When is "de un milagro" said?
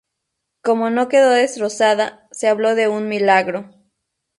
2.73-3.69